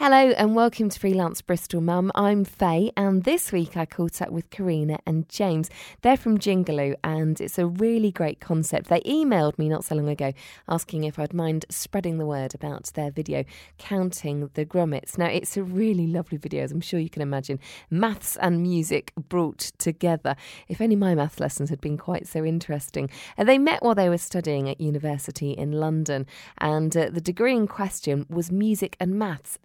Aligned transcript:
Hello 0.00 0.30
and 0.30 0.54
welcome 0.54 0.88
to 0.88 1.00
Freelance 1.00 1.42
Bristol 1.42 1.80
Mum. 1.80 2.12
I'm 2.14 2.44
Faye 2.44 2.92
and 2.96 3.24
this 3.24 3.50
week 3.50 3.76
I 3.76 3.84
caught 3.84 4.22
up 4.22 4.30
with 4.30 4.48
Karina 4.48 5.00
and 5.04 5.28
James. 5.28 5.70
They're 6.02 6.16
from 6.16 6.38
Jingaloo 6.38 6.94
and 7.02 7.40
it's 7.40 7.58
a 7.58 7.66
really 7.66 8.12
great 8.12 8.38
concept. 8.38 8.90
They 8.90 9.00
emailed 9.00 9.58
me 9.58 9.68
not 9.68 9.84
so 9.84 9.96
long 9.96 10.08
ago 10.08 10.32
asking 10.68 11.02
if 11.02 11.18
I'd 11.18 11.34
mind 11.34 11.66
spreading 11.68 12.18
the 12.18 12.26
word 12.26 12.54
about 12.54 12.84
their 12.94 13.10
video, 13.10 13.44
Counting 13.78 14.48
the 14.54 14.64
Gromits. 14.64 15.18
Now 15.18 15.26
it's 15.26 15.56
a 15.56 15.64
really 15.64 16.06
lovely 16.06 16.38
video 16.38 16.62
as 16.62 16.70
I'm 16.70 16.80
sure 16.80 17.00
you 17.00 17.10
can 17.10 17.20
imagine. 17.20 17.58
Maths 17.90 18.36
and 18.36 18.62
music 18.62 19.12
brought 19.28 19.72
together. 19.78 20.36
If 20.68 20.80
only 20.80 20.94
my 20.94 21.16
maths 21.16 21.40
lessons 21.40 21.70
had 21.70 21.80
been 21.80 21.98
quite 21.98 22.28
so 22.28 22.44
interesting. 22.44 23.10
They 23.36 23.58
met 23.58 23.82
while 23.82 23.96
they 23.96 24.08
were 24.08 24.18
studying 24.18 24.68
at 24.68 24.80
university 24.80 25.50
in 25.50 25.72
London 25.72 26.24
and 26.58 26.96
uh, 26.96 27.10
the 27.10 27.20
degree 27.20 27.56
in 27.56 27.66
question 27.66 28.26
was 28.30 28.52
music 28.52 28.96
and 29.00 29.18
maths 29.18 29.58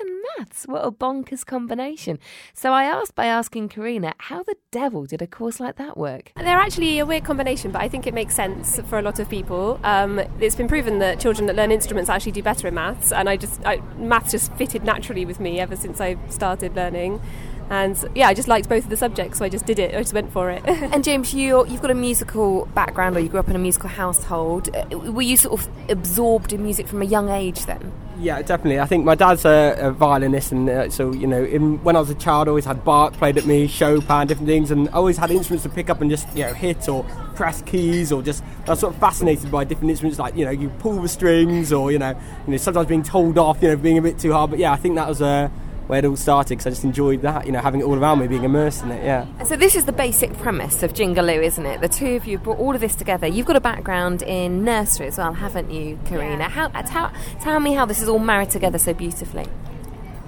and 0.00 0.22
maths. 0.38 0.64
What 0.66 0.84
a 0.84 0.90
bonkers 0.90 1.44
combination. 1.44 2.18
So 2.54 2.72
I 2.72 2.84
asked 2.84 3.14
by 3.14 3.26
asking 3.26 3.68
Karina, 3.68 4.14
how 4.18 4.42
the 4.42 4.56
devil 4.70 5.06
did 5.06 5.22
a 5.22 5.26
course 5.26 5.60
like 5.60 5.76
that 5.76 5.96
work? 5.96 6.32
They're 6.36 6.58
actually 6.58 6.98
a 6.98 7.06
weird 7.06 7.24
combination, 7.24 7.70
but 7.70 7.82
I 7.82 7.88
think 7.88 8.06
it 8.06 8.14
makes 8.14 8.34
sense 8.34 8.80
for 8.86 8.98
a 8.98 9.02
lot 9.02 9.18
of 9.18 9.28
people. 9.28 9.80
Um, 9.84 10.20
it's 10.40 10.56
been 10.56 10.68
proven 10.68 10.98
that 10.98 11.20
children 11.20 11.46
that 11.46 11.56
learn 11.56 11.72
instruments 11.72 12.10
actually 12.10 12.32
do 12.32 12.42
better 12.42 12.68
in 12.68 12.74
maths, 12.74 13.12
and 13.12 13.28
I 13.28 13.36
just 13.36 13.64
I, 13.64 13.76
maths 13.96 14.32
just 14.32 14.52
fitted 14.54 14.84
naturally 14.84 15.24
with 15.24 15.40
me 15.40 15.60
ever 15.60 15.76
since 15.76 16.00
I 16.00 16.16
started 16.28 16.74
learning 16.74 17.20
and 17.70 18.04
yeah, 18.14 18.28
I 18.28 18.34
just 18.34 18.48
liked 18.48 18.68
both 18.68 18.84
of 18.84 18.90
the 18.90 18.98
subjects, 18.98 19.38
so 19.38 19.46
I 19.46 19.48
just 19.48 19.64
did 19.64 19.78
it. 19.78 19.94
I 19.94 19.98
just 20.00 20.12
went 20.12 20.30
for 20.30 20.50
it. 20.50 20.62
and 20.66 21.02
James, 21.02 21.32
you 21.32 21.66
you've 21.66 21.80
got 21.80 21.90
a 21.90 21.94
musical 21.94 22.66
background, 22.74 23.16
or 23.16 23.20
you 23.20 23.30
grew 23.30 23.40
up 23.40 23.48
in 23.48 23.56
a 23.56 23.58
musical 23.58 23.88
household. 23.88 24.74
Uh, 24.76 24.98
were 24.98 25.22
you 25.22 25.38
sort 25.38 25.58
of 25.58 25.90
absorbed 25.90 26.52
in 26.52 26.62
music 26.62 26.86
from 26.86 27.00
a 27.00 27.06
young 27.06 27.30
age 27.30 27.64
then? 27.64 27.92
Yeah, 28.22 28.40
definitely. 28.40 28.78
I 28.78 28.86
think 28.86 29.04
my 29.04 29.16
dad's 29.16 29.44
a, 29.44 29.76
a 29.80 29.90
violinist, 29.90 30.52
and 30.52 30.70
uh, 30.70 30.88
so 30.90 31.12
you 31.12 31.26
know, 31.26 31.42
in, 31.42 31.82
when 31.82 31.96
I 31.96 31.98
was 31.98 32.08
a 32.08 32.14
child, 32.14 32.46
I 32.46 32.50
always 32.50 32.64
had 32.64 32.84
Bach 32.84 33.14
played 33.14 33.36
at 33.36 33.46
me, 33.46 33.66
Chopin, 33.66 34.28
different 34.28 34.46
things, 34.46 34.70
and 34.70 34.88
I 34.90 34.92
always 34.92 35.16
had 35.16 35.32
instruments 35.32 35.64
to 35.64 35.68
pick 35.68 35.90
up 35.90 36.00
and 36.00 36.08
just 36.08 36.28
you 36.36 36.44
know 36.44 36.54
hit 36.54 36.88
or 36.88 37.02
press 37.34 37.62
keys, 37.62 38.12
or 38.12 38.22
just 38.22 38.44
I 38.68 38.70
was 38.70 38.78
sort 38.78 38.94
of 38.94 39.00
fascinated 39.00 39.50
by 39.50 39.64
different 39.64 39.90
instruments, 39.90 40.20
like 40.20 40.36
you 40.36 40.44
know, 40.44 40.52
you 40.52 40.68
pull 40.78 41.02
the 41.02 41.08
strings, 41.08 41.72
or 41.72 41.90
you 41.90 41.98
know, 41.98 42.10
you 42.46 42.52
know, 42.52 42.56
sometimes 42.58 42.86
being 42.86 43.02
told 43.02 43.38
off, 43.38 43.60
you 43.60 43.68
know, 43.68 43.76
being 43.76 43.98
a 43.98 44.02
bit 44.02 44.20
too 44.20 44.32
hard. 44.32 44.50
But 44.50 44.60
yeah, 44.60 44.70
I 44.70 44.76
think 44.76 44.94
that 44.94 45.08
was 45.08 45.20
a 45.20 45.50
where 45.92 45.98
it 45.98 46.06
all 46.06 46.16
started 46.16 46.56
because 46.56 46.66
I 46.66 46.70
just 46.70 46.84
enjoyed 46.84 47.20
that, 47.20 47.44
you 47.44 47.52
know, 47.52 47.60
having 47.60 47.82
it 47.82 47.84
all 47.84 47.98
around 47.98 48.20
me, 48.20 48.26
being 48.26 48.44
immersed 48.44 48.82
in 48.82 48.90
it, 48.90 49.04
yeah. 49.04 49.26
And 49.38 49.46
so 49.46 49.56
this 49.56 49.76
is 49.76 49.84
the 49.84 49.92
basic 49.92 50.32
premise 50.38 50.82
of 50.82 50.94
Jingaloo, 50.94 51.42
isn't 51.42 51.66
it? 51.66 51.82
The 51.82 51.88
two 51.88 52.14
of 52.14 52.24
you 52.24 52.38
brought 52.38 52.58
all 52.58 52.74
of 52.74 52.80
this 52.80 52.94
together. 52.94 53.26
You've 53.26 53.44
got 53.44 53.56
a 53.56 53.60
background 53.60 54.22
in 54.22 54.64
nursery 54.64 55.08
as 55.08 55.18
well, 55.18 55.34
haven't 55.34 55.70
you, 55.70 55.98
Karina? 56.06 56.38
Yeah. 56.38 56.48
How, 56.48 56.68
tell, 56.68 57.12
tell 57.42 57.60
me 57.60 57.74
how 57.74 57.84
this 57.84 58.00
is 58.00 58.08
all 58.08 58.18
married 58.18 58.48
together 58.48 58.78
so 58.78 58.94
beautifully. 58.94 59.46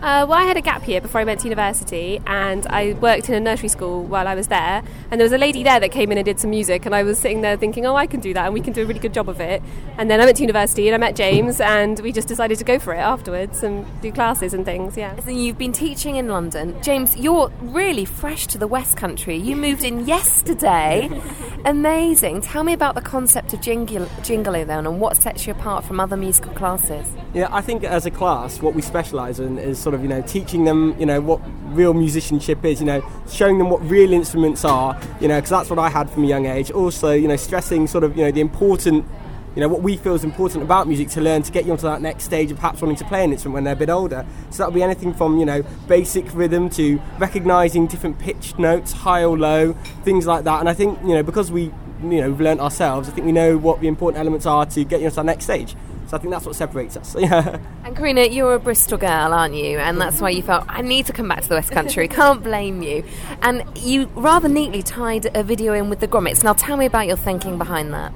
Uh, 0.05 0.27
well, 0.29 0.39
I 0.39 0.43
had 0.43 0.59
a 0.59 0.61
gap 0.61 0.87
year 0.87 1.01
before 1.01 1.23
I 1.23 1.25
went 1.25 1.41
to 1.41 1.45
university, 1.47 2.21
and 2.27 2.67
I 2.67 2.93
worked 2.93 3.31
in 3.31 3.35
a 3.35 3.41
nursery 3.41 3.71
school 3.71 4.05
while 4.05 4.29
I 4.29 4.35
was 4.35 4.49
there. 4.49 4.83
And 5.11 5.19
there 5.19 5.25
was 5.25 5.33
a 5.33 5.39
lady 5.39 5.63
there 5.63 5.81
that 5.81 5.93
came 5.93 6.13
in 6.13 6.19
and 6.19 6.27
did 6.27 6.39
some 6.39 6.51
music, 6.51 6.85
and 6.85 6.95
I 6.95 7.03
was 7.03 7.19
sitting 7.19 7.41
there 7.41 7.57
thinking, 7.57 7.87
"Oh, 7.87 7.97
I 7.97 8.07
can 8.07 8.21
do 8.21 8.35
that, 8.35 8.45
and 8.45 8.53
we 8.53 8.61
can 8.61 8.75
do 8.75 8.83
a 8.83 8.85
really 8.85 9.01
good 9.01 9.15
job 9.15 9.31
of 9.31 9.41
it." 9.41 9.63
And 9.97 10.11
then 10.11 10.21
I 10.21 10.27
went 10.27 10.37
to 10.37 10.43
university, 10.43 10.87
and 10.89 10.95
I 10.95 10.99
met 10.99 11.17
James, 11.17 11.59
and 11.59 11.99
we 12.01 12.13
just 12.13 12.29
decided 12.29 12.59
to 12.59 12.65
go 12.65 12.79
for 12.79 12.93
it 12.93 12.99
afterwards 12.99 13.63
and 13.63 13.87
do 14.03 14.13
classes 14.13 14.53
and 14.53 14.67
things. 14.67 14.95
Yeah. 14.95 15.19
So 15.21 15.31
you've 15.31 15.57
been 15.57 15.73
teaching 15.73 16.17
in 16.17 16.29
London, 16.29 16.77
James. 16.83 17.17
You're 17.17 17.51
really 17.63 18.05
fresh 18.05 18.47
to 18.49 18.59
the 18.59 18.67
West 18.67 18.99
Country. 18.99 19.39
You 19.39 19.57
moved 19.57 19.85
in 19.85 20.05
yesterday. 20.05 21.09
Amazing. 21.65 22.43
Tell 22.43 22.63
me 22.63 22.75
about 22.75 22.95
the 22.95 23.01
concept 23.01 23.55
of 23.55 23.63
jingle, 23.63 24.05
Jingaloo 24.21 24.67
then, 24.67 24.87
and 24.87 25.01
what 25.01 25.17
sets 25.17 25.47
you 25.47 25.55
apart 25.55 25.83
from 25.83 25.99
other 25.99 26.19
musical 26.19 26.53
classes. 26.53 27.07
Yeah, 27.33 27.49
I 27.51 27.63
think 27.63 27.85
as 27.85 28.05
a 28.05 28.11
class, 28.11 28.61
what 28.61 28.75
we 28.75 28.83
specialise 28.83 29.41
in 29.41 29.59
is 29.59 29.79
sort 29.79 29.94
of 29.95 30.03
you 30.03 30.09
know 30.09 30.23
teaching 30.23 30.65
them 30.65 30.95
you 30.99 31.07
know 31.07 31.21
what 31.21 31.41
real 31.67 31.95
musicianship 31.95 32.65
is. 32.65 32.81
You 32.81 32.87
know, 32.87 33.11
showing 33.31 33.59
them 33.59 33.71
what 33.71 33.83
real 33.89 34.13
instruments 34.13 34.65
are. 34.65 35.01
You 35.21 35.29
know, 35.29 35.37
because 35.37 35.51
that's 35.51 35.71
what 35.71 35.79
I 35.79 35.89
had 35.89 36.11
from 36.11 36.25
a 36.25 36.27
young 36.27 36.47
age. 36.47 36.71
Also, 36.71 37.13
you 37.13 37.29
know, 37.29 37.37
stressing 37.37 37.87
sort 37.87 38.05
of 38.05 38.17
you 38.17 38.25
know 38.25 38.31
the 38.31 38.41
important 38.41 39.07
you 39.55 39.61
know 39.61 39.69
what 39.69 39.83
we 39.83 39.97
feel 39.97 40.15
is 40.15 40.25
important 40.25 40.65
about 40.65 40.89
music 40.89 41.09
to 41.11 41.21
learn 41.21 41.43
to 41.43 41.53
get 41.53 41.65
you 41.65 41.71
onto 41.71 41.85
that 41.85 42.03
next 42.03 42.25
stage 42.25 42.51
of 42.51 42.57
perhaps 42.57 42.83
wanting 42.83 42.97
to 42.97 43.05
play 43.05 43.23
an 43.23 43.31
instrument 43.31 43.55
when 43.55 43.65
they're 43.65 43.75
a 43.75 43.77
bit 43.77 43.91
older. 43.91 44.27
So 44.51 44.59
that'll 44.59 44.75
be 44.75 44.83
anything 44.83 45.15
from 45.15 45.39
you 45.39 45.47
know 45.47 45.63
basic 45.87 46.33
rhythm 46.35 46.69
to 46.71 47.01
recognizing 47.19 47.87
different 47.87 48.19
pitched 48.19 48.59
notes, 48.59 48.93
high 48.93 49.25
or 49.25 49.39
low, 49.39 49.75
things 50.03 50.27
like 50.27 50.45
that. 50.45 50.61
And 50.61 50.69
I 50.69 50.75
think 50.75 50.99
you 51.03 51.15
know 51.15 51.23
because 51.23 51.53
we 51.53 51.73
you 52.03 52.21
know 52.21 52.31
we've 52.31 52.41
learnt 52.41 52.61
ourselves, 52.61 53.09
I 53.09 53.13
think 53.13 53.27
we 53.27 53.33
know 53.33 53.57
what 53.57 53.81
the 53.81 53.89
important 53.89 54.21
elements 54.21 54.47
are 54.47 54.67
to 54.67 54.85
get 54.85 55.01
you 55.01 55.07
onto 55.07 55.17
that 55.17 55.27
next 55.27 55.45
stage. 55.45 55.77
So 56.09 56.17
I 56.17 56.21
think 56.21 56.33
that's 56.33 56.47
what 56.47 56.57
separates 56.57 56.97
us. 56.97 57.17
Yeah. 57.25 57.59
And 57.85 57.97
Karina, 57.97 58.27
you're 58.27 58.55
a 58.55 58.59
Bristol 58.59 58.99
girl, 58.99 59.33
aren't 59.33 59.55
you? 59.55 59.79
And 59.79 59.99
that's 59.99 60.21
why 60.21 60.31
you 60.31 60.43
felt 60.43 60.65
I 60.69 60.83
need 60.83 61.07
to 61.07 61.13
come 61.13 61.29
back 61.29 61.43
to 61.43 61.49
the 61.49 61.55
West 61.55 61.71
Country. 61.71 62.07
Can't 62.21 62.43
blame 62.43 62.83
you. 62.83 63.05
And 63.41 63.65
you 63.79 64.11
rather 64.15 64.49
neatly 64.49 64.83
tied 64.83 65.35
a 65.35 65.43
video 65.43 65.73
in 65.73 65.89
with 65.89 66.01
the 66.01 66.09
Gromits. 66.09 66.45
Now 66.45 66.53
tell 66.53 66.77
me 66.77 66.85
about 66.87 67.07
your 67.07 67.17
thinking 67.17 67.57
behind 67.57 67.95
that. 67.95 68.13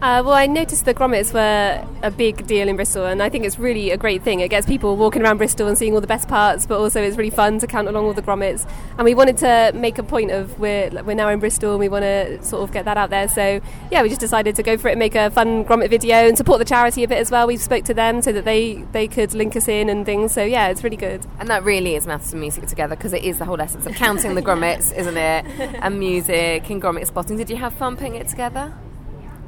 Uh, 0.00 0.22
well, 0.24 0.34
I 0.34 0.46
noticed 0.46 0.84
the 0.84 0.94
Gromits 0.94 1.34
were 1.34 1.84
a 2.04 2.10
big 2.12 2.46
deal 2.46 2.68
in 2.68 2.76
Bristol, 2.76 3.04
and 3.04 3.20
I 3.20 3.28
think 3.28 3.44
it's 3.44 3.58
really 3.58 3.90
a 3.90 3.96
great 3.96 4.22
thing. 4.22 4.38
It 4.38 4.48
gets 4.48 4.64
people 4.64 4.96
walking 4.96 5.22
around 5.22 5.38
Bristol 5.38 5.66
and 5.66 5.76
seeing 5.76 5.92
all 5.92 6.00
the 6.00 6.06
best 6.06 6.28
parts, 6.28 6.66
but 6.66 6.78
also 6.78 7.02
it's 7.02 7.16
really 7.16 7.30
fun 7.30 7.58
to 7.58 7.66
count 7.66 7.88
along 7.88 8.04
all 8.04 8.12
the 8.12 8.22
Gromits. 8.22 8.64
And 8.96 9.04
we 9.04 9.16
wanted 9.16 9.38
to 9.38 9.72
make 9.74 9.98
a 9.98 10.04
point 10.04 10.30
of 10.30 10.56
we're 10.60 10.90
we're 11.02 11.14
now 11.14 11.28
in 11.30 11.40
Bristol, 11.40 11.72
and 11.72 11.80
we 11.80 11.88
want 11.88 12.04
to 12.04 12.40
sort 12.44 12.62
of 12.62 12.72
get 12.72 12.84
that 12.84 12.96
out 12.96 13.10
there. 13.10 13.26
So 13.26 13.60
yeah, 13.90 14.02
we 14.02 14.08
just 14.08 14.20
decided 14.20 14.54
to 14.54 14.62
go 14.62 14.76
for 14.76 14.86
it 14.86 14.92
and 14.92 15.00
make 15.00 15.16
a 15.16 15.32
fun 15.32 15.64
Gromit 15.64 15.90
video 15.90 16.14
and 16.14 16.36
support 16.36 16.60
the 16.60 16.64
charity 16.64 17.02
a 17.02 17.08
bit 17.08 17.18
as 17.18 17.32
well. 17.32 17.48
We 17.48 17.56
spoke 17.56 17.84
to 17.86 17.94
them 17.94 18.22
so 18.22 18.30
that 18.30 18.44
they 18.44 18.84
they 18.92 19.08
could 19.08 19.34
link 19.34 19.56
us 19.56 19.66
in 19.66 19.88
and 19.88 20.06
things. 20.06 20.32
So 20.32 20.44
yeah, 20.44 20.68
it's 20.68 20.84
really 20.84 20.96
good. 20.96 21.26
And 21.40 21.48
that 21.48 21.64
really 21.64 21.96
is 21.96 22.06
maths 22.06 22.30
and 22.30 22.40
music 22.40 22.66
together 22.68 22.94
because 22.94 23.12
it 23.12 23.24
is 23.24 23.38
the 23.38 23.46
whole 23.46 23.60
essence 23.60 23.84
of 23.84 23.96
counting 23.96 24.36
the 24.36 24.42
Gromits, 24.42 24.96
isn't 24.96 25.16
it? 25.16 25.44
And 25.80 25.98
music 25.98 26.70
and 26.70 26.80
Gromit 26.80 27.06
spotting. 27.08 27.36
Did 27.36 27.50
you 27.50 27.56
have 27.56 27.74
fun 27.74 27.96
putting 27.96 28.14
it 28.14 28.28
together? 28.28 28.72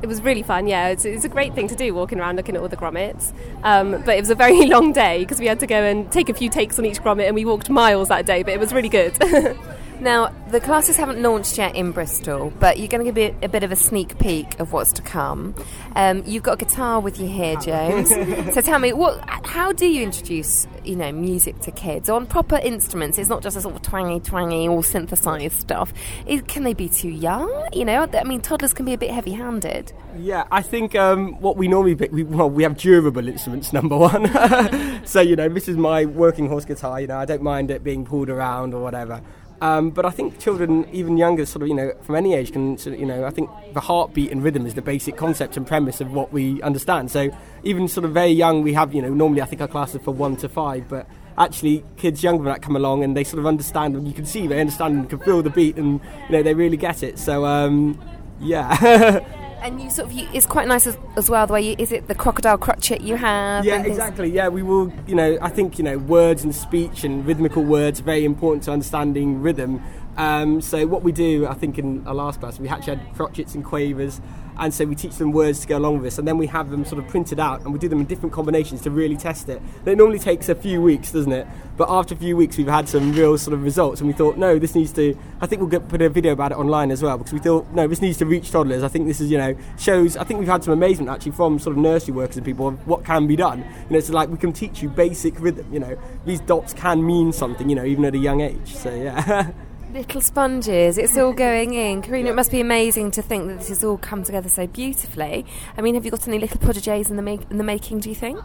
It 0.02 0.06
was 0.06 0.22
really 0.22 0.42
fun. 0.42 0.66
Yeah, 0.66 0.88
it's, 0.88 1.04
it's, 1.04 1.24
a 1.24 1.28
great 1.28 1.54
thing 1.54 1.68
to 1.68 1.76
do, 1.76 1.92
walking 1.92 2.18
around 2.20 2.36
looking 2.36 2.56
at 2.56 2.62
all 2.62 2.68
the 2.68 2.76
Gromits. 2.76 3.32
Um, 3.62 4.02
but 4.02 4.16
it 4.16 4.20
was 4.20 4.30
a 4.30 4.34
very 4.34 4.66
long 4.66 4.92
day 4.92 5.20
because 5.20 5.38
we 5.38 5.46
had 5.46 5.60
to 5.60 5.66
go 5.66 5.82
and 5.82 6.10
take 6.10 6.28
a 6.28 6.34
few 6.34 6.48
takes 6.48 6.78
on 6.78 6.86
each 6.86 7.02
Gromit, 7.02 7.26
and 7.26 7.34
we 7.34 7.44
walked 7.44 7.68
miles 7.68 8.08
that 8.08 8.24
day. 8.26 8.42
But 8.42 8.54
it 8.54 8.60
was 8.60 8.72
really 8.72 8.88
good. 8.88 9.16
Now, 10.00 10.32
the 10.50 10.60
classes 10.60 10.96
haven't 10.96 11.22
launched 11.22 11.58
yet 11.58 11.76
in 11.76 11.92
Bristol, 11.92 12.52
but 12.58 12.78
you're 12.78 12.88
going 12.88 13.04
to 13.04 13.12
give 13.12 13.18
a, 13.42 13.44
a 13.44 13.48
bit 13.50 13.62
of 13.62 13.70
a 13.70 13.76
sneak 13.76 14.18
peek 14.18 14.58
of 14.58 14.72
what's 14.72 14.92
to 14.94 15.02
come. 15.02 15.54
Um, 15.94 16.22
you've 16.26 16.42
got 16.42 16.54
a 16.54 16.64
guitar 16.64 17.00
with 17.00 17.20
you 17.20 17.28
here, 17.28 17.56
James. 17.56 18.08
so 18.54 18.62
tell 18.62 18.78
me, 18.78 18.94
what? 18.94 19.22
How 19.44 19.72
do 19.72 19.86
you 19.86 20.02
introduce, 20.02 20.66
you 20.84 20.96
know, 20.96 21.12
music 21.12 21.60
to 21.60 21.70
kids 21.70 22.08
on 22.08 22.24
proper 22.24 22.56
instruments? 22.56 23.18
It's 23.18 23.28
not 23.28 23.42
just 23.42 23.58
a 23.58 23.60
sort 23.60 23.74
of 23.74 23.82
twangy, 23.82 24.20
twangy, 24.20 24.68
all 24.68 24.82
synthesized 24.82 25.60
stuff. 25.60 25.92
It, 26.26 26.48
can 26.48 26.64
they 26.64 26.72
be 26.72 26.88
too 26.88 27.10
young? 27.10 27.68
You 27.74 27.84
know, 27.84 28.08
I 28.12 28.24
mean, 28.24 28.40
toddlers 28.40 28.72
can 28.72 28.86
be 28.86 28.94
a 28.94 28.98
bit 28.98 29.10
heavy-handed. 29.10 29.92
Yeah, 30.16 30.46
I 30.50 30.62
think 30.62 30.94
um, 30.94 31.38
what 31.40 31.58
we 31.58 31.68
normally 31.68 31.94
pick, 31.94 32.10
we, 32.10 32.22
well, 32.22 32.48
we 32.48 32.62
have 32.62 32.78
durable 32.78 33.28
instruments. 33.28 33.72
Number 33.80 33.98
one, 33.98 35.04
so 35.04 35.20
you 35.20 35.36
know, 35.36 35.48
this 35.50 35.68
is 35.68 35.76
my 35.76 36.06
working 36.06 36.48
horse 36.48 36.64
guitar. 36.64 37.00
You 37.02 37.06
know, 37.06 37.18
I 37.18 37.26
don't 37.26 37.42
mind 37.42 37.70
it 37.70 37.84
being 37.84 38.06
pulled 38.06 38.30
around 38.30 38.72
or 38.72 38.82
whatever. 38.82 39.20
Um, 39.60 39.90
but 39.90 40.06
I 40.06 40.10
think 40.10 40.38
children, 40.38 40.88
even 40.90 41.18
younger, 41.18 41.44
sort 41.44 41.62
of, 41.62 41.68
you 41.68 41.74
know, 41.74 41.92
from 42.02 42.16
any 42.16 42.34
age, 42.34 42.52
can, 42.52 42.78
you 42.78 43.04
know, 43.04 43.26
I 43.26 43.30
think 43.30 43.50
the 43.74 43.80
heartbeat 43.80 44.30
and 44.32 44.42
rhythm 44.42 44.64
is 44.66 44.74
the 44.74 44.82
basic 44.82 45.16
concept 45.16 45.56
and 45.56 45.66
premise 45.66 46.00
of 46.00 46.12
what 46.12 46.32
we 46.32 46.62
understand. 46.62 47.10
So 47.10 47.30
even 47.62 47.86
sort 47.86 48.04
of 48.04 48.12
very 48.12 48.30
young, 48.30 48.62
we 48.62 48.72
have, 48.72 48.94
you 48.94 49.02
know, 49.02 49.10
normally 49.10 49.42
I 49.42 49.44
think 49.44 49.60
our 49.60 49.68
classes 49.68 50.00
for 50.02 50.12
one 50.12 50.36
to 50.36 50.48
five, 50.48 50.88
but 50.88 51.06
actually 51.36 51.84
kids 51.96 52.22
younger 52.22 52.42
than 52.44 52.52
that 52.52 52.62
come 52.62 52.76
along 52.76 53.04
and 53.04 53.16
they 53.16 53.24
sort 53.24 53.38
of 53.38 53.46
understand, 53.46 53.96
and 53.96 54.06
you 54.08 54.14
can 54.14 54.24
see 54.24 54.46
they 54.46 54.60
understand 54.60 54.94
and 54.94 55.10
can 55.10 55.18
feel 55.18 55.42
the 55.42 55.50
beat, 55.50 55.76
and 55.76 56.00
you 56.28 56.32
know, 56.36 56.42
they 56.42 56.54
really 56.54 56.78
get 56.78 57.02
it. 57.02 57.18
So 57.18 57.44
um, 57.44 58.00
yeah. 58.40 59.20
And 59.62 59.80
you 59.80 59.90
sort 59.90 60.08
of, 60.08 60.12
you, 60.12 60.26
it's 60.32 60.46
quite 60.46 60.66
nice 60.66 60.86
as, 60.86 60.96
as 61.16 61.28
well 61.28 61.46
the 61.46 61.52
way 61.52 61.62
you, 61.62 61.76
is 61.78 61.92
it 61.92 62.08
the 62.08 62.14
crocodile 62.14 62.56
crotchet 62.56 63.02
you 63.02 63.16
have? 63.16 63.64
Yeah, 63.64 63.82
exactly. 63.82 64.30
Yeah, 64.30 64.48
we 64.48 64.62
will. 64.62 64.92
You 65.06 65.14
know, 65.14 65.38
I 65.42 65.50
think 65.50 65.78
you 65.78 65.84
know 65.84 65.98
words 65.98 66.44
and 66.44 66.54
speech 66.54 67.04
and 67.04 67.26
rhythmical 67.26 67.62
words 67.62 68.00
are 68.00 68.04
very 68.04 68.24
important 68.24 68.64
to 68.64 68.72
understanding 68.72 69.42
rhythm. 69.42 69.82
Um, 70.20 70.60
so 70.60 70.86
what 70.86 71.02
we 71.02 71.12
do, 71.12 71.46
I 71.46 71.54
think 71.54 71.78
in 71.78 72.06
our 72.06 72.14
last 72.14 72.40
class, 72.40 72.60
we 72.60 72.68
actually 72.68 72.96
had 72.96 73.14
crotchets 73.14 73.54
and 73.54 73.64
quavers 73.64 74.20
and 74.60 74.74
so 74.74 74.84
we 74.84 74.94
teach 74.94 75.16
them 75.16 75.32
words 75.32 75.60
to 75.60 75.66
go 75.66 75.78
along 75.78 75.94
with 75.94 76.02
this, 76.02 76.18
and 76.18 76.28
then 76.28 76.36
we 76.36 76.46
have 76.48 76.70
them 76.70 76.84
sort 76.84 77.02
of 77.02 77.08
printed 77.08 77.40
out, 77.40 77.62
and 77.62 77.72
we 77.72 77.78
do 77.78 77.88
them 77.88 77.98
in 77.98 78.06
different 78.06 78.32
combinations 78.32 78.82
to 78.82 78.90
really 78.90 79.16
test 79.16 79.48
it. 79.48 79.60
It 79.86 79.96
normally 79.96 80.18
takes 80.18 80.50
a 80.50 80.54
few 80.54 80.82
weeks, 80.82 81.12
doesn't 81.12 81.32
it? 81.32 81.46
But 81.78 81.88
after 81.88 82.14
a 82.14 82.18
few 82.18 82.36
weeks, 82.36 82.58
we've 82.58 82.66
had 82.66 82.86
some 82.86 83.12
real 83.12 83.38
sort 83.38 83.54
of 83.54 83.62
results, 83.62 84.02
and 84.02 84.08
we 84.08 84.12
thought, 84.12 84.36
no, 84.36 84.58
this 84.58 84.74
needs 84.74 84.92
to. 84.92 85.16
I 85.40 85.46
think 85.46 85.60
we'll 85.60 85.70
get, 85.70 85.88
put 85.88 86.02
a 86.02 86.10
video 86.10 86.32
about 86.32 86.52
it 86.52 86.58
online 86.58 86.90
as 86.90 87.02
well 87.02 87.16
because 87.16 87.32
we 87.32 87.38
thought, 87.38 87.70
no, 87.72 87.88
this 87.88 88.02
needs 88.02 88.18
to 88.18 88.26
reach 88.26 88.50
toddlers. 88.50 88.82
I 88.82 88.88
think 88.88 89.06
this 89.06 89.20
is, 89.20 89.30
you 89.30 89.38
know, 89.38 89.56
shows. 89.78 90.18
I 90.18 90.24
think 90.24 90.40
we've 90.40 90.48
had 90.48 90.62
some 90.62 90.74
amazement 90.74 91.10
actually 91.10 91.32
from 91.32 91.58
sort 91.58 91.74
of 91.74 91.82
nursery 91.82 92.12
workers 92.12 92.36
and 92.36 92.44
people 92.44 92.68
of 92.68 92.86
what 92.86 93.02
can 93.02 93.26
be 93.26 93.36
done. 93.36 93.60
You 93.60 93.90
know, 93.90 93.98
it's 93.98 94.10
like 94.10 94.28
we 94.28 94.36
can 94.36 94.52
teach 94.52 94.82
you 94.82 94.90
basic 94.90 95.40
rhythm. 95.40 95.72
You 95.72 95.80
know, 95.80 95.98
these 96.26 96.40
dots 96.40 96.74
can 96.74 97.04
mean 97.04 97.32
something. 97.32 97.70
You 97.70 97.76
know, 97.76 97.84
even 97.86 98.04
at 98.04 98.14
a 98.14 98.18
young 98.18 98.42
age. 98.42 98.74
So 98.74 98.94
yeah. 98.94 99.52
Little 99.92 100.20
sponges, 100.20 100.98
it's 100.98 101.18
all 101.18 101.32
going 101.48 101.74
in. 101.74 102.00
Karina, 102.00 102.30
it 102.30 102.36
must 102.36 102.52
be 102.52 102.60
amazing 102.60 103.10
to 103.12 103.22
think 103.22 103.48
that 103.48 103.58
this 103.58 103.68
has 103.70 103.82
all 103.82 103.98
come 103.98 104.22
together 104.22 104.48
so 104.48 104.68
beautifully. 104.68 105.44
I 105.76 105.80
mean, 105.80 105.94
have 105.94 106.04
you 106.04 106.12
got 106.12 106.28
any 106.28 106.38
little 106.38 106.58
prodigies 106.58 107.10
in 107.10 107.16
the, 107.16 107.22
make, 107.22 107.40
in 107.50 107.58
the 107.58 107.64
making, 107.64 107.98
do 107.98 108.08
you 108.08 108.14
think? 108.14 108.38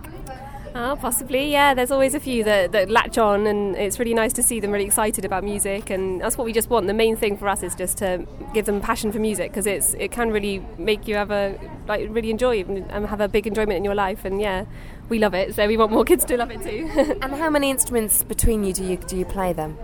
Oh, 0.78 0.98
possibly, 1.00 1.52
yeah. 1.52 1.74
There's 1.74 1.92
always 1.92 2.16
a 2.16 2.20
few 2.20 2.44
that, 2.44 2.72
that 2.72 2.90
latch 2.90 3.18
on, 3.20 3.46
and 3.46 3.78
it's 3.78 4.00
really 4.00 4.16
nice 4.16 4.34
to 4.34 4.44
see 4.44 4.60
them 4.60 4.72
really 4.72 4.86
excited 4.86 5.24
about 5.24 5.44
music, 5.44 5.90
and 5.90 6.20
that's 6.20 6.38
what 6.38 6.46
we 6.46 6.52
just 6.52 6.70
want. 6.70 6.88
The 6.88 6.94
main 6.94 7.16
thing 7.16 7.38
for 7.38 7.48
us 7.48 7.64
is 7.64 7.76
just 7.76 8.00
to 8.00 8.28
give 8.54 8.66
them 8.66 8.82
passion 8.82 9.14
for 9.14 9.20
music 9.20 9.52
because 9.52 9.68
it's 9.68 9.94
it 9.94 10.12
can 10.12 10.32
really 10.32 10.66
make 10.78 11.08
you 11.08 11.16
have 11.16 11.32
a 11.32 11.58
like 11.88 12.08
really 12.10 12.30
enjoy 12.30 12.66
and 12.66 13.06
have 13.06 13.22
a 13.22 13.30
big 13.30 13.48
enjoyment 13.48 13.78
in 13.78 13.86
your 13.86 13.96
life, 13.96 14.26
and 14.26 14.42
yeah, 14.42 14.66
we 15.08 15.18
love 15.18 15.34
it. 15.34 15.56
So 15.56 15.66
we 15.66 15.78
want 15.78 15.94
more 15.94 16.04
kids 16.04 16.26
to 16.26 16.36
love 16.36 16.52
it 16.52 16.62
too. 16.62 16.90
and 17.22 17.36
how 17.36 17.50
many 17.50 17.70
instruments 17.70 18.24
between 18.24 18.66
you 18.66 18.74
do 18.74 18.84
you 18.84 18.98
do 18.98 19.16
you 19.16 19.24
play 19.24 19.54
them? 19.54 19.78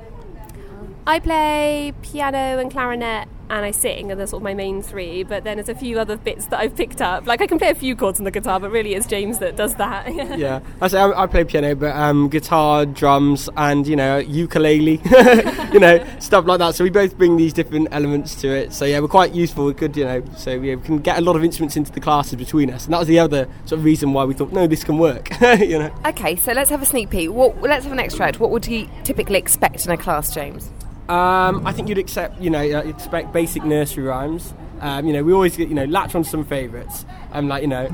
I 1.08 1.20
play 1.20 1.94
piano 2.04 2.60
and 2.60 2.72
clarinet 2.72 3.28
and 3.52 3.66
I 3.66 3.72
sing, 3.72 4.12
and 4.12 4.20
they're 4.20 4.28
sort 4.28 4.40
of 4.40 4.44
my 4.46 4.54
main 4.54 4.82
three. 4.82 5.24
But 5.24 5.44
then 5.44 5.58
there's 5.58 5.68
a 5.68 5.76
few 5.76 6.00
other 6.00 6.16
bits 6.16 6.46
that 6.48 6.60
I've 6.60 6.76
picked 6.76 7.02
up. 7.02 7.28
Like 7.28 7.42
I 7.42 7.48
can 7.48 7.58
play 7.58 7.70
a 7.70 7.76
few 7.76 7.98
chords 7.98 8.18
on 8.20 8.24
the 8.24 8.32
guitar, 8.32 8.60
but 8.60 8.72
really 8.72 8.94
it's 8.94 9.06
James 9.06 9.40
that 9.40 9.58
does 9.58 9.76
that. 9.76 10.14
yeah, 10.38 10.62
I 10.80 10.88
say 10.88 11.00
I, 11.00 11.24
I, 11.24 11.28
play 11.28 11.44
piano, 11.44 11.76
but 11.76 11.94
um, 11.94 12.30
guitar, 12.30 12.86
drums, 12.86 13.50
and 13.58 13.86
you 13.86 13.98
know 13.98 14.20
ukulele, 14.20 15.02
you 15.74 15.80
know 15.80 16.06
stuff 16.20 16.46
like 16.46 16.60
that. 16.60 16.76
So 16.76 16.86
we 16.86 16.90
both 16.90 17.18
bring 17.18 17.36
these 17.36 17.52
different 17.52 17.90
elements 17.92 18.36
to 18.36 18.48
it. 18.48 18.72
So 18.72 18.86
yeah, 18.86 19.02
we're 19.02 19.10
quite 19.10 19.36
useful. 19.36 19.66
We're 19.66 19.74
good, 19.74 19.98
you 19.98 20.06
know. 20.06 20.24
So 20.38 20.52
yeah, 20.52 20.76
we 20.76 20.82
can 20.82 21.00
get 21.00 21.18
a 21.18 21.22
lot 21.22 21.36
of 21.36 21.44
instruments 21.44 21.76
into 21.76 21.92
the 21.92 22.00
classes 22.00 22.36
between 22.36 22.70
us, 22.70 22.86
and 22.86 22.94
that 22.94 23.00
was 23.00 23.10
the 23.10 23.20
other 23.20 23.50
sort 23.66 23.80
of 23.80 23.84
reason 23.84 24.14
why 24.14 24.24
we 24.24 24.34
thought 24.34 24.54
no, 24.54 24.66
this 24.66 24.86
can 24.86 24.98
work. 24.98 25.30
you 25.60 25.78
know. 25.78 25.94
Okay, 26.06 26.38
so 26.38 26.54
let's 26.54 26.70
have 26.70 26.82
a 26.82 26.86
sneak 26.86 27.10
peek. 27.10 27.32
What, 27.32 27.62
let's 27.62 27.84
have 27.84 27.92
an 27.92 28.00
extract. 28.00 28.40
What 28.40 28.52
would 28.52 28.66
you 28.66 28.88
typically 29.04 29.40
expect 29.40 29.86
in 29.86 29.92
a 29.92 29.98
class, 29.98 30.34
James? 30.34 30.72
Um, 31.10 31.66
I 31.68 31.74
think 31.74 31.90
you'd 31.90 31.98
accept, 31.98 32.40
you 32.42 32.50
know, 32.50 32.62
uh, 32.62 32.84
expect 32.84 33.34
basic 33.34 33.64
nursery 33.64 34.04
rhymes. 34.04 34.54
Um, 34.80 35.06
you 35.06 35.14
know, 35.14 35.24
we 35.24 35.34
always, 35.34 35.58
get, 35.58 35.68
you 35.68 35.76
know, 35.76 35.86
latch 35.86 36.16
on 36.16 36.24
some 36.24 36.44
favourites. 36.46 37.06
Um, 37.34 37.48
like, 37.48 37.62
you 37.62 37.68
know, 37.68 37.88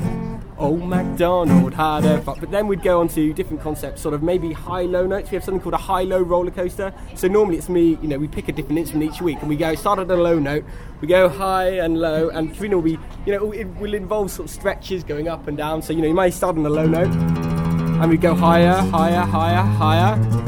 Old 0.58 0.88
MacDonald 0.88 1.74
had 1.74 2.06
a 2.06 2.20
But 2.20 2.50
then 2.50 2.68
we'd 2.68 2.82
go 2.82 3.00
on 3.00 3.08
to 3.10 3.34
different 3.34 3.62
concepts, 3.62 4.02
sort 4.02 4.14
of 4.14 4.24
maybe 4.24 4.54
high-low 4.54 5.06
notes. 5.06 5.30
We 5.30 5.36
have 5.36 5.44
something 5.44 5.62
called 5.62 5.76
a 5.76 5.78
high-low 5.78 6.22
roller 6.22 6.52
coaster. 6.52 6.94
So 7.16 7.28
normally 7.28 7.58
it's 7.58 7.70
me, 7.70 7.98
you 8.02 8.08
know, 8.08 8.18
we 8.18 8.28
pick 8.28 8.48
a 8.48 8.52
different 8.52 8.80
instrument 8.80 9.12
each 9.14 9.22
week, 9.22 9.40
and 9.42 9.50
we 9.50 9.56
go 9.56 9.76
start 9.76 10.00
at 10.00 10.10
a 10.10 10.16
low 10.16 10.40
note, 10.40 10.64
we 11.02 11.08
go 11.08 11.30
high 11.30 11.70
and 11.80 12.00
low, 12.00 12.30
and 12.30 12.56
Karina 12.56 12.76
will 12.78 12.84
be, 12.84 12.98
you 13.26 13.34
know, 13.34 13.52
it 13.52 13.66
will 13.78 13.94
involve 13.94 14.32
sort 14.32 14.48
of 14.50 14.54
stretches 14.54 15.04
going 15.04 15.28
up 15.28 15.48
and 15.48 15.58
down. 15.58 15.82
So 15.82 15.94
you 15.94 16.02
know, 16.02 16.08
you 16.08 16.14
might 16.14 16.34
start 16.34 16.58
on 16.58 16.66
a 16.66 16.70
low 16.70 16.88
note, 16.88 17.10
and 17.10 18.10
we 18.10 18.18
go 18.18 18.34
higher, 18.34 18.74
higher, 18.74 19.22
higher, 19.22 19.64
higher 19.64 20.47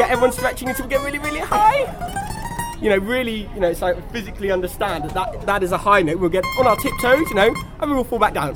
get 0.00 0.10
everyone 0.10 0.32
stretching 0.32 0.66
until 0.66 0.86
we 0.86 0.88
get 0.88 1.04
really, 1.04 1.18
really 1.18 1.40
high. 1.40 1.84
You 2.80 2.88
know, 2.88 2.96
really, 2.96 3.50
you 3.54 3.60
know, 3.60 3.68
it's 3.68 3.82
like 3.82 4.10
physically 4.12 4.50
understand 4.50 5.04
that, 5.04 5.12
that 5.12 5.44
that 5.44 5.62
is 5.62 5.72
a 5.72 5.76
high 5.76 6.00
note. 6.00 6.18
We'll 6.18 6.30
get 6.30 6.42
on 6.58 6.66
our 6.66 6.76
tiptoes, 6.76 7.28
you 7.28 7.34
know, 7.34 7.54
and 7.80 7.90
we 7.90 7.94
will 7.94 8.04
fall 8.04 8.18
back 8.18 8.32
down. 8.32 8.54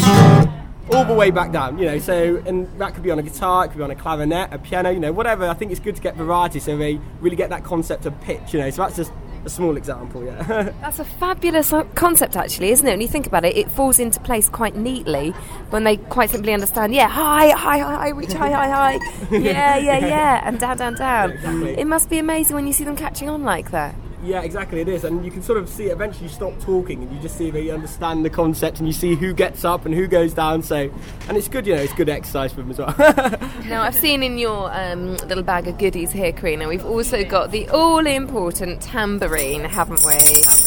All 0.90 1.04
the 1.04 1.12
way 1.12 1.30
back 1.30 1.52
down, 1.52 1.78
you 1.78 1.84
know, 1.84 1.98
so, 1.98 2.42
and 2.46 2.66
that 2.78 2.94
could 2.94 3.02
be 3.02 3.10
on 3.10 3.18
a 3.18 3.22
guitar, 3.22 3.64
it 3.64 3.68
could 3.68 3.78
be 3.78 3.82
on 3.82 3.90
a 3.90 3.94
clarinet, 3.94 4.52
a 4.52 4.58
piano, 4.58 4.90
you 4.90 5.00
know, 5.00 5.12
whatever. 5.12 5.46
I 5.46 5.52
think 5.52 5.70
it's 5.70 5.80
good 5.80 5.96
to 5.96 6.02
get 6.02 6.16
variety 6.16 6.60
so 6.60 6.78
they 6.78 6.98
really 7.20 7.36
get 7.36 7.50
that 7.50 7.62
concept 7.62 8.06
of 8.06 8.18
pitch, 8.22 8.54
you 8.54 8.60
know, 8.60 8.70
so 8.70 8.82
that's 8.82 8.96
just 8.96 9.12
a 9.44 9.50
small 9.50 9.76
example, 9.76 10.24
yeah. 10.24 10.42
That's 10.80 10.98
a 10.98 11.04
fabulous 11.04 11.72
concept, 11.94 12.36
actually, 12.36 12.70
isn't 12.70 12.86
it? 12.86 12.90
When 12.90 13.00
you 13.00 13.08
think 13.08 13.26
about 13.26 13.44
it, 13.44 13.56
it 13.56 13.70
falls 13.70 13.98
into 13.98 14.20
place 14.20 14.48
quite 14.48 14.76
neatly 14.76 15.30
when 15.70 15.84
they 15.84 15.96
quite 15.96 16.30
simply 16.30 16.52
understand, 16.52 16.94
yeah, 16.94 17.08
high, 17.08 17.50
high, 17.50 17.78
high, 17.78 17.96
high, 17.96 18.08
reach 18.10 18.32
high, 18.32 18.50
high, 18.50 18.68
high, 18.68 18.98
yeah, 19.30 19.76
yeah, 19.76 19.98
yeah, 19.98 20.42
and 20.44 20.58
down, 20.58 20.76
down, 20.76 20.94
down. 20.94 21.30
Yeah, 21.30 21.36
exactly. 21.36 21.78
It 21.78 21.86
must 21.86 22.08
be 22.08 22.18
amazing 22.18 22.54
when 22.56 22.66
you 22.66 22.72
see 22.72 22.84
them 22.84 22.96
catching 22.96 23.28
on 23.28 23.42
like 23.42 23.70
that. 23.70 23.94
Yeah, 24.24 24.42
exactly. 24.42 24.80
It 24.80 24.88
is, 24.88 25.04
and 25.04 25.24
you 25.24 25.30
can 25.30 25.42
sort 25.42 25.58
of 25.58 25.68
see. 25.68 25.84
Eventually, 25.84 26.24
you 26.24 26.32
stop 26.32 26.58
talking, 26.60 27.02
and 27.02 27.12
you 27.12 27.20
just 27.20 27.36
see 27.36 27.50
they 27.50 27.70
understand 27.70 28.24
the 28.24 28.30
concept, 28.30 28.78
and 28.78 28.86
you 28.86 28.92
see 28.92 29.14
who 29.14 29.34
gets 29.34 29.64
up 29.64 29.84
and 29.84 29.94
who 29.94 30.06
goes 30.06 30.32
down. 30.32 30.62
So, 30.62 30.90
and 31.28 31.36
it's 31.36 31.48
good. 31.48 31.66
You 31.66 31.76
know, 31.76 31.82
it's 31.82 31.92
good 31.92 32.08
exercise 32.08 32.52
for 32.52 32.62
them 32.62 32.70
as 32.70 32.78
well. 32.78 32.94
now, 33.68 33.82
I've 33.82 33.94
seen 33.94 34.22
in 34.22 34.38
your 34.38 34.72
um, 34.74 35.16
little 35.18 35.44
bag 35.44 35.68
of 35.68 35.76
goodies 35.78 36.10
here, 36.10 36.32
Karina. 36.32 36.68
We've 36.68 36.84
also 36.84 37.22
got 37.24 37.50
the 37.50 37.68
all-important 37.68 38.80
tambourine, 38.80 39.64
haven't 39.64 40.04
we? 40.06 40.63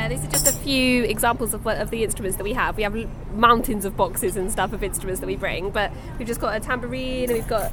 Yeah, 0.00 0.08
these 0.08 0.24
are 0.24 0.30
just 0.30 0.48
a 0.48 0.52
few 0.52 1.04
examples 1.04 1.52
of, 1.52 1.66
of 1.66 1.90
the 1.90 2.04
instruments 2.04 2.38
that 2.38 2.44
we 2.44 2.54
have. 2.54 2.74
We 2.74 2.84
have 2.84 2.96
mountains 3.34 3.84
of 3.84 3.98
boxes 3.98 4.34
and 4.34 4.50
stuff 4.50 4.72
of 4.72 4.82
instruments 4.82 5.20
that 5.20 5.26
we 5.26 5.36
bring, 5.36 5.68
but 5.68 5.92
we've 6.18 6.26
just 6.26 6.40
got 6.40 6.56
a 6.56 6.60
tambourine, 6.60 7.24
and 7.24 7.34
we've 7.34 7.46
got 7.46 7.70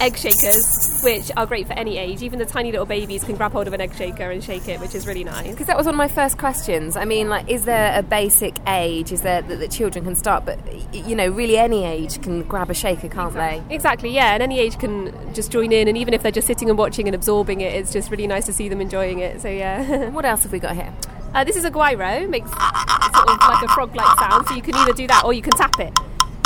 egg 0.00 0.16
shakers, 0.16 1.02
which 1.04 1.30
are 1.36 1.44
great 1.44 1.66
for 1.66 1.74
any 1.74 1.98
age. 1.98 2.22
Even 2.22 2.38
the 2.38 2.46
tiny 2.46 2.72
little 2.72 2.86
babies 2.86 3.24
can 3.24 3.36
grab 3.36 3.52
hold 3.52 3.66
of 3.66 3.74
an 3.74 3.82
egg 3.82 3.94
shaker 3.94 4.30
and 4.30 4.42
shake 4.42 4.66
it, 4.68 4.80
which 4.80 4.94
is 4.94 5.06
really 5.06 5.22
nice. 5.22 5.50
Because 5.50 5.66
that 5.66 5.76
was 5.76 5.84
one 5.84 5.96
of 5.96 5.98
my 5.98 6.08
first 6.08 6.38
questions. 6.38 6.96
I 6.96 7.04
mean, 7.04 7.28
like, 7.28 7.46
is 7.50 7.66
there 7.66 7.92
a 7.94 8.02
basic 8.02 8.56
age? 8.66 9.12
Is 9.12 9.20
there 9.20 9.42
that, 9.42 9.58
that 9.58 9.70
children 9.70 10.02
can 10.02 10.14
start? 10.14 10.46
But 10.46 10.58
you 10.94 11.14
know, 11.14 11.28
really, 11.28 11.58
any 11.58 11.84
age 11.84 12.22
can 12.22 12.42
grab 12.44 12.70
a 12.70 12.74
shaker, 12.74 13.08
can't 13.08 13.32
exactly. 13.32 13.68
they? 13.68 13.74
Exactly. 13.74 14.10
Yeah, 14.14 14.32
and 14.32 14.42
any 14.42 14.60
age 14.60 14.78
can 14.78 15.12
just 15.34 15.52
join 15.52 15.72
in. 15.72 15.88
And 15.88 15.98
even 15.98 16.14
if 16.14 16.22
they're 16.22 16.32
just 16.32 16.46
sitting 16.46 16.70
and 16.70 16.78
watching 16.78 17.06
and 17.06 17.14
absorbing 17.14 17.60
it, 17.60 17.74
it's 17.74 17.92
just 17.92 18.10
really 18.10 18.26
nice 18.26 18.46
to 18.46 18.54
see 18.54 18.70
them 18.70 18.80
enjoying 18.80 19.18
it. 19.18 19.42
So 19.42 19.50
yeah. 19.50 20.08
what 20.08 20.24
else 20.24 20.44
have 20.44 20.52
we 20.52 20.58
got 20.58 20.74
here? 20.74 20.90
Uh, 21.36 21.44
this 21.44 21.54
is 21.54 21.66
a 21.66 21.70
guiro. 21.70 22.26
Makes 22.30 22.50
sort 22.50 23.28
of 23.28 23.38
like 23.38 23.62
a 23.62 23.68
frog-like 23.68 24.18
sound. 24.18 24.48
So 24.48 24.54
you 24.54 24.62
can 24.62 24.74
either 24.74 24.94
do 24.94 25.06
that 25.06 25.22
or 25.22 25.34
you 25.34 25.42
can 25.42 25.52
tap 25.52 25.78
it 25.78 25.92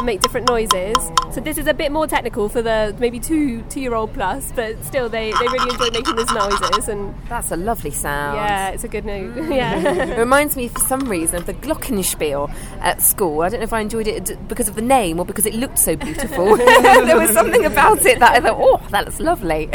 and 0.01 0.05
make 0.05 0.21
different 0.21 0.49
noises. 0.49 0.97
So 1.33 1.41
this 1.41 1.59
is 1.59 1.69
a 1.69 1.75
bit 1.75 1.93
more 1.93 2.09
technical 2.09 2.49
for 2.49 2.61
the 2.61 2.93
maybe 2.99 3.21
two 3.21 3.63
two 3.71 3.81
year 3.81 3.95
old 3.95 4.13
plus, 4.13 4.51
but 4.51 4.83
still 4.85 5.09
they, 5.09 5.31
they 5.31 5.47
really 5.47 5.71
enjoy 5.71 5.91
making 5.93 6.17
these 6.17 6.33
noises 6.33 6.89
and 6.89 7.15
that's 7.29 7.53
a 7.53 7.57
lovely 7.57 7.93
sound. 7.93 8.35
Yeah, 8.39 8.71
it's 8.71 8.83
a 8.83 8.89
good 8.89 9.05
note. 9.05 9.37
yeah. 9.49 9.79
it 9.79 10.19
reminds 10.19 10.57
me 10.57 10.67
for 10.67 10.81
some 10.81 11.09
reason 11.09 11.37
of 11.37 11.47
the 11.47 11.55
Glockenspiel 11.55 12.53
at 12.81 13.01
school. 13.01 13.43
I 13.43 13.49
don't 13.49 13.61
know 13.61 13.65
if 13.65 13.73
I 13.73 13.83
enjoyed 13.83 14.09
it 14.09 14.49
because 14.49 14.67
of 14.67 14.75
the 14.75 14.83
name 14.83 15.21
or 15.21 15.25
because 15.25 15.47
it 15.47 15.55
looked 15.55 15.79
so 15.79 15.95
beautiful. 15.95 16.57
there 16.57 17.17
was 17.17 17.31
something 17.31 17.65
about 17.65 18.05
it 18.05 18.19
that 18.19 18.33
I 18.33 18.41
thought, 18.41 18.57
oh, 18.59 18.85
that 18.91 19.05
looks 19.05 19.21
lovely. 19.21 19.69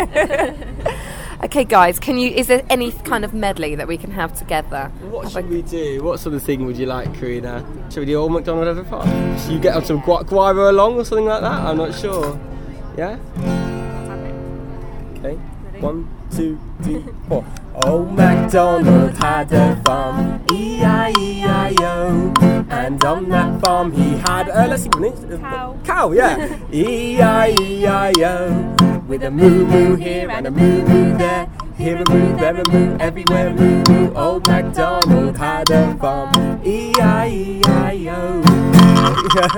Okay, 1.44 1.64
guys, 1.66 2.00
can 2.00 2.18
you? 2.18 2.32
Is 2.32 2.48
there 2.48 2.64
any 2.70 2.92
kind 2.92 3.24
of 3.26 3.34
medley 3.34 3.76
that 3.76 3.88
we 3.88 3.98
can 3.98 4.12
have 4.12 4.38
together? 4.38 4.92
What 5.10 5.24
have 5.26 5.32
should 5.34 5.50
we 5.50 5.62
do? 5.62 6.02
What 6.04 6.20
sort 6.20 6.34
of 6.34 6.42
thing 6.44 6.66
would 6.66 6.78
you 6.78 6.86
like, 6.86 7.14
Karina? 7.20 7.66
Should 7.92 8.00
we 8.00 8.06
do 8.06 8.16
Old 8.16 8.32
MacDonald 8.32 8.68
Ever 8.68 8.84
Farm? 8.86 9.38
Should 9.40 9.52
you 9.52 9.60
get 9.60 9.76
on 9.76 9.84
some 9.86 10.00
gu- 10.00 10.24
guiro 10.24 10.70
along 10.70 10.96
or 10.96 11.06
something 11.06 11.26
like 11.26 11.42
that? 11.42 11.52
I'm 11.52 11.78
not 11.78 11.94
sure. 11.94 12.40
Yeah. 12.98 13.18
Okay. 15.20 15.36
One, 15.82 16.08
two, 16.32 16.58
three, 16.82 17.04
four. 17.28 17.46
Old 17.86 18.14
MacDonald 18.14 19.18
had 19.18 19.52
a 19.52 19.76
farm, 19.86 20.42
E-I-E-I-O 20.54 22.34
And 22.70 23.04
on 23.04 23.28
that 23.30 23.60
farm 23.62 23.92
he 23.92 24.16
had, 24.20 24.48
a, 24.48 24.68
let's 24.68 24.84
see, 24.84 24.90
cow. 24.90 25.78
Cow, 25.84 26.12
yeah 26.14 26.58
E-I-E-I-O 26.72 28.72
with 29.08 29.24
a 29.24 29.32
moo 29.32 29.66
moo 29.66 29.96
here 29.96 30.30
and 30.30 30.48
a 30.48 30.52
moo 30.52 30.82
moo 30.88 31.18
there. 31.18 31.50
Here 31.78 31.98
a 31.98 32.10
moo, 32.12 32.36
there 32.38 32.56
a 32.56 32.70
moo, 32.72 32.98
everywhere 33.00 33.54
moo 33.54 33.84
moo. 33.90 34.14
Old 34.16 34.48
MacDonald 34.48 35.38
had 35.38 35.70
a 35.70 35.96
farm. 35.98 36.62
E-I-E-I-O. 36.66 38.42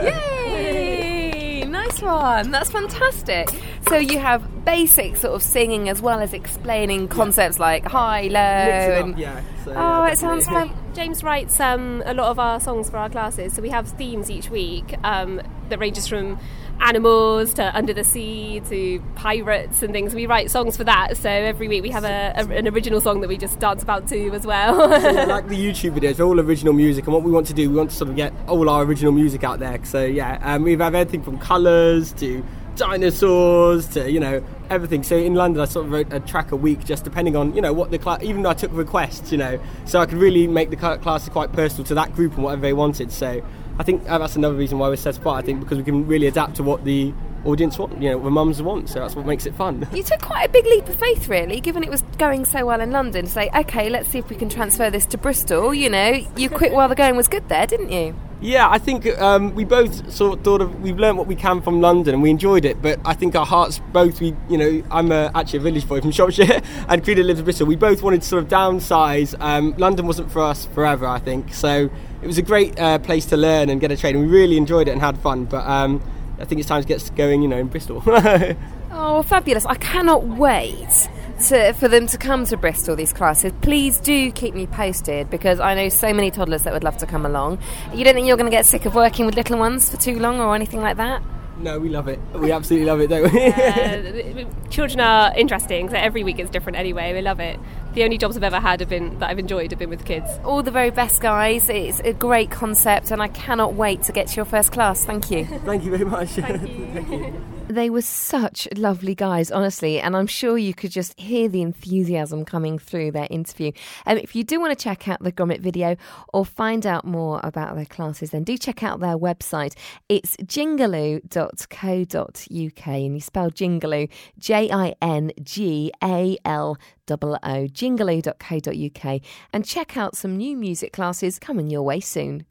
Yay! 0.03 1.63
Nice 1.65 2.01
one. 2.01 2.51
That's 2.51 2.69
fantastic. 2.71 3.49
So 3.87 3.97
you 3.97 4.19
have 4.19 4.65
basic 4.65 5.15
sort 5.15 5.33
of 5.33 5.41
singing 5.43 5.87
as 5.87 6.01
well 6.01 6.19
as 6.19 6.33
explaining 6.33 7.07
concepts 7.07 7.59
like 7.59 7.85
high, 7.85 8.23
low, 8.27 8.39
and 8.39 9.17
yeah. 9.17 9.41
So, 9.63 9.73
oh, 9.75 10.03
it 10.03 10.17
sounds 10.17 10.45
fun. 10.45 10.71
James 10.93 11.23
writes 11.23 11.59
um, 11.59 12.03
a 12.05 12.13
lot 12.13 12.31
of 12.31 12.39
our 12.39 12.59
songs 12.59 12.89
for 12.89 12.97
our 12.97 13.09
classes, 13.09 13.53
so 13.53 13.61
we 13.61 13.69
have 13.69 13.87
themes 13.87 14.29
each 14.29 14.49
week 14.49 14.95
um, 15.03 15.41
that 15.69 15.79
ranges 15.79 16.07
from 16.07 16.39
animals 16.79 17.53
to 17.55 17.75
under 17.75 17.93
the 17.93 18.03
sea 18.03 18.61
to 18.69 19.01
pirates 19.15 19.81
and 19.81 19.93
things. 19.93 20.13
We 20.13 20.25
write 20.25 20.51
songs 20.51 20.77
for 20.77 20.83
that, 20.83 21.17
so 21.17 21.29
every 21.29 21.67
week 21.67 21.83
we 21.83 21.89
have 21.89 22.03
a, 22.03 22.33
a, 22.35 22.47
an 22.49 22.67
original 22.67 23.01
song 23.01 23.21
that 23.21 23.27
we 23.27 23.37
just 23.37 23.59
dance 23.59 23.83
about 23.83 24.07
to 24.09 24.31
as 24.31 24.45
well. 24.45 24.89
yeah, 25.01 25.25
like 25.25 25.47
the 25.49 25.55
YouTube 25.55 25.99
videos, 25.99 26.23
all 26.25 26.39
original 26.39 26.73
music, 26.73 27.05
and 27.05 27.13
what 27.13 27.23
we 27.23 27.31
want 27.31 27.47
to 27.47 27.53
do, 27.53 27.69
we 27.69 27.75
want 27.75 27.89
to 27.89 27.95
sort 27.95 28.09
of 28.09 28.15
get 28.15 28.33
all 28.47 28.69
our 28.69 28.83
original 28.83 29.11
music 29.11 29.43
out 29.43 29.59
there. 29.59 29.83
So 29.83 30.03
yeah, 30.03 30.39
um, 30.41 30.63
we 30.63 30.71
have 30.71 30.79
had 30.79 30.95
everything 30.95 31.23
from 31.23 31.37
colours 31.39 32.13
to 32.13 32.43
dinosaurs 32.77 33.87
to 33.87 34.09
you 34.09 34.19
know 34.19 34.43
everything. 34.69 35.03
So 35.03 35.17
in 35.17 35.35
London, 35.35 35.61
I 35.61 35.65
sort 35.65 35.85
of 35.85 35.91
wrote 35.91 36.13
a 36.13 36.19
track 36.19 36.51
a 36.51 36.55
week, 36.55 36.85
just 36.85 37.03
depending 37.03 37.35
on 37.35 37.53
you 37.55 37.61
know 37.61 37.73
what 37.73 37.91
the 37.91 37.97
class. 37.97 38.21
Even 38.23 38.43
though 38.43 38.49
I 38.49 38.53
took 38.53 38.71
requests, 38.73 39.31
you 39.31 39.37
know, 39.37 39.59
so 39.85 39.99
I 39.99 40.05
could 40.05 40.17
really 40.17 40.47
make 40.47 40.69
the 40.69 40.75
classes 40.75 41.29
quite 41.29 41.51
personal 41.51 41.83
to 41.85 41.95
that 41.95 42.15
group 42.15 42.35
and 42.35 42.43
whatever 42.43 42.61
they 42.61 42.73
wanted. 42.73 43.11
So 43.11 43.43
I 43.79 43.83
think 43.83 44.09
uh, 44.09 44.17
that's 44.17 44.35
another 44.35 44.55
reason 44.55 44.79
why 44.79 44.89
we're 44.89 44.95
set 44.95 45.17
apart. 45.17 45.43
I 45.43 45.45
think 45.45 45.59
because 45.59 45.77
we 45.77 45.83
can 45.83 46.07
really 46.07 46.27
adapt 46.27 46.55
to 46.55 46.63
what 46.63 46.83
the 46.83 47.13
audience 47.47 47.79
want, 47.79 48.01
you 48.01 48.11
know, 48.11 48.23
the 48.23 48.29
mums 48.29 48.61
want. 48.61 48.89
So 48.89 48.99
that's 48.99 49.15
what 49.15 49.25
makes 49.25 49.45
it 49.45 49.55
fun. 49.55 49.87
You 49.93 50.03
took 50.03 50.21
quite 50.21 50.49
a 50.49 50.51
big 50.51 50.65
leap 50.65 50.87
of 50.87 50.95
faith, 50.95 51.27
really, 51.27 51.59
given 51.59 51.83
it 51.83 51.89
was 51.89 52.03
going 52.17 52.45
so 52.45 52.65
well 52.65 52.81
in 52.81 52.91
London. 52.91 53.25
To 53.25 53.31
say, 53.31 53.49
okay, 53.55 53.89
let's 53.89 54.09
see 54.09 54.19
if 54.19 54.29
we 54.29 54.35
can 54.35 54.49
transfer 54.49 54.89
this 54.89 55.05
to 55.07 55.17
Bristol. 55.17 55.73
You 55.73 55.89
know, 55.89 56.25
you 56.35 56.49
quit 56.49 56.73
while 56.73 56.89
the 56.89 56.95
going 56.95 57.15
was 57.15 57.27
good 57.27 57.47
there, 57.49 57.65
didn't 57.65 57.91
you? 57.91 58.15
Yeah, 58.39 58.69
I 58.69 58.77
think 58.77 59.07
um, 59.19 59.55
we 59.55 59.63
both 59.63 60.11
sort 60.11 60.37
of 60.37 60.45
thought 60.45 60.61
of 60.61 60.79
we've 60.81 60.99
learned 60.99 61.17
what 61.17 61.25
we 61.25 61.35
can 61.35 61.59
from 61.59 61.81
London 61.81 62.13
and 62.13 62.21
we 62.21 62.29
enjoyed 62.29 62.65
it. 62.65 62.79
But 62.83 62.99
I 63.03 63.15
think 63.15 63.35
our 63.35 63.47
hearts 63.47 63.81
both 63.91 64.21
we 64.21 64.35
you 64.47 64.57
know 64.59 64.83
I'm 64.91 65.11
a, 65.11 65.31
actually 65.33 65.59
a 65.59 65.61
village 65.63 65.87
boy 65.87 66.01
from 66.01 66.11
Shropshire 66.17 66.61
and 66.87 67.03
Karina 67.03 67.23
lives 67.23 67.39
in 67.39 67.45
Bristol. 67.45 67.65
We 67.65 67.75
both 67.75 68.03
wanted 68.03 68.21
to 68.21 68.27
sort 68.27 68.43
of 68.43 68.49
downsize. 68.49 69.35
Um, 69.39 69.73
London 69.77 70.05
wasn't 70.05 70.31
for 70.31 70.43
us 70.43 70.67
forever, 70.67 71.07
I 71.07 71.17
think. 71.17 71.51
So 71.51 71.89
it 72.21 72.27
was 72.27 72.37
a 72.37 72.43
great 72.43 72.79
uh, 72.79 72.99
place 72.99 73.25
to 73.27 73.37
learn 73.37 73.71
and 73.71 73.81
get 73.81 73.91
a 73.91 73.97
training. 73.97 74.21
We 74.21 74.27
really 74.27 74.57
enjoyed 74.57 74.87
it 74.87 74.91
and 74.91 75.01
had 75.01 75.17
fun. 75.17 75.45
But 75.45 75.65
um, 75.65 75.99
I 76.39 76.45
think 76.45 76.59
it's 76.59 76.69
time 76.69 76.81
to 76.81 76.87
get 76.87 77.09
going, 77.15 77.41
you 77.41 77.47
know, 77.47 77.57
in 77.57 77.67
Bristol. 77.67 78.03
oh, 78.91 79.23
fabulous! 79.23 79.65
I 79.65 79.75
cannot 79.75 80.23
wait 80.23 81.09
to, 81.45 81.73
for 81.73 81.87
them 81.87 82.07
to 82.07 82.17
come 82.17 82.45
to 82.45 82.57
Bristol, 82.57 82.95
these 82.95 83.13
classes, 83.13 83.53
please 83.61 83.99
do 83.99 84.31
keep 84.31 84.55
me 84.55 84.67
posted 84.67 85.29
because 85.29 85.59
I 85.59 85.75
know 85.75 85.89
so 85.89 86.13
many 86.13 86.31
toddlers 86.31 86.63
that 86.63 86.73
would 86.73 86.83
love 86.83 86.97
to 86.97 87.05
come 87.05 87.25
along. 87.25 87.59
You 87.93 88.03
don't 88.03 88.15
think 88.15 88.27
you're 88.27 88.37
going 88.37 88.49
to 88.49 88.55
get 88.55 88.65
sick 88.65 88.85
of 88.85 88.95
working 88.95 89.25
with 89.25 89.35
little 89.35 89.57
ones 89.57 89.89
for 89.89 89.97
too 89.97 90.19
long 90.19 90.39
or 90.39 90.55
anything 90.55 90.81
like 90.81 90.97
that? 90.97 91.21
No, 91.59 91.79
we 91.79 91.89
love 91.89 92.07
it. 92.07 92.19
We 92.33 92.51
absolutely 92.51 92.85
love 92.85 93.01
it, 93.01 93.07
don't 93.07 93.33
we? 93.33 93.45
uh, 93.47 94.45
children 94.69 94.99
are 94.99 95.35
interesting. 95.35 95.89
So 95.89 95.95
every 95.95 96.23
week 96.23 96.39
it's 96.39 96.49
different 96.51 96.77
anyway. 96.77 97.13
We 97.13 97.21
love 97.21 97.39
it. 97.39 97.59
The 97.93 98.03
only 98.03 98.17
jobs 98.17 98.37
I've 98.37 98.43
ever 98.43 98.59
had 98.59 98.79
have 98.79 98.89
been 98.89 99.17
that 99.19 99.29
I've 99.29 99.39
enjoyed 99.39 99.71
have 99.71 99.79
been 99.79 99.89
with 99.89 100.05
kids. 100.05 100.29
All 100.45 100.61
the 100.61 100.71
very 100.71 100.91
best, 100.91 101.19
guys. 101.19 101.67
It's 101.67 101.99
a 102.01 102.13
great 102.13 102.51
concept, 102.51 103.09
and 103.11 103.21
I 103.21 103.27
cannot 103.29 103.73
wait 103.73 104.03
to 104.03 104.11
get 104.11 104.27
to 104.27 104.35
your 104.35 104.45
first 104.45 104.71
class. 104.71 105.03
Thank 105.03 105.31
you. 105.31 105.45
Thank 105.65 105.83
you 105.83 105.91
very 105.91 106.05
much. 106.05 106.29
Thank 106.29 106.61
you. 106.69 106.87
Thank 106.93 107.09
you. 107.09 107.43
They 107.69 107.89
were 107.89 108.01
such 108.01 108.65
lovely 108.77 109.13
guys, 109.13 109.51
honestly, 109.51 109.99
and 109.99 110.15
I'm 110.15 110.25
sure 110.25 110.57
you 110.57 110.73
could 110.73 110.89
just 110.89 111.19
hear 111.19 111.49
the 111.49 111.61
enthusiasm 111.61 112.45
coming 112.45 112.79
through 112.79 113.11
their 113.11 113.27
interview. 113.29 113.73
Um, 114.05 114.17
if 114.17 114.37
you 114.37 114.45
do 114.45 114.61
want 114.61 114.77
to 114.77 114.81
check 114.81 115.09
out 115.09 115.21
the 115.21 115.33
Gromit 115.33 115.59
video 115.59 115.97
or 116.33 116.45
find 116.45 116.87
out 116.87 117.03
more 117.03 117.41
about 117.43 117.75
their 117.75 117.85
classes, 117.85 118.31
then 118.31 118.45
do 118.45 118.57
check 118.57 118.83
out 118.83 119.01
their 119.01 119.17
website. 119.17 119.73
It's 120.07 120.37
jingaloo.co.uk, 120.37 122.87
and 122.87 123.13
you 123.13 123.21
spell 123.21 123.51
Jingaloo 123.51 124.09
J 124.39 124.71
I 124.71 124.95
N 125.01 125.33
G 125.43 125.91
A 126.01 126.37
L 126.45 126.77
O, 127.09 127.17
jingaloo.co.uk, 127.17 129.21
and 129.51 129.65
check 129.65 129.97
out 129.97 130.15
some 130.15 130.37
new 130.37 130.55
music 130.55 130.93
classes 130.93 131.37
coming 131.37 131.69
your 131.69 131.83
way 131.83 131.99
soon. 131.99 132.47